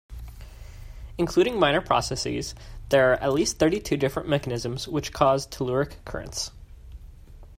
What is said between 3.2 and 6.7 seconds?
at least thirty-two different mechanisms which cause telluric currents.